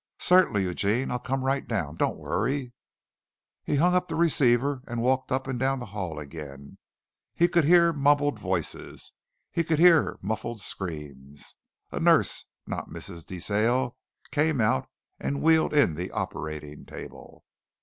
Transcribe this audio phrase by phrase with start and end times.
[0.17, 1.11] "Certainly, Eugene.
[1.11, 1.95] I'll come right down.
[1.95, 2.73] Don't worry."
[3.63, 6.79] He hung up the receiver and walked up and down the hall again.
[7.35, 9.13] He could hear mumbled voices
[9.51, 11.55] he could hear muffled screams.
[11.91, 13.95] A nurse, not Miss De Sale,
[14.31, 17.43] came out and wheeled in the operating table.